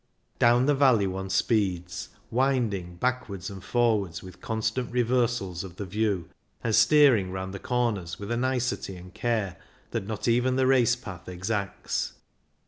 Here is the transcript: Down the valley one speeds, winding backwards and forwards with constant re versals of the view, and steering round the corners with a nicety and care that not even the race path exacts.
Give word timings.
Down 0.39 0.65
the 0.65 0.73
valley 0.73 1.05
one 1.05 1.29
speeds, 1.29 2.09
winding 2.31 2.95
backwards 2.95 3.51
and 3.51 3.63
forwards 3.63 4.23
with 4.23 4.41
constant 4.41 4.91
re 4.91 5.03
versals 5.03 5.63
of 5.63 5.75
the 5.75 5.85
view, 5.85 6.27
and 6.63 6.73
steering 6.73 7.29
round 7.31 7.53
the 7.53 7.59
corners 7.59 8.17
with 8.17 8.31
a 8.31 8.37
nicety 8.37 8.95
and 8.95 9.13
care 9.13 9.57
that 9.91 10.07
not 10.07 10.27
even 10.27 10.55
the 10.55 10.65
race 10.65 10.95
path 10.95 11.29
exacts. 11.29 12.13